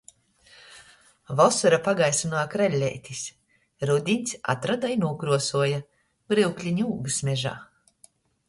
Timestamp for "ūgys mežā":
6.97-7.55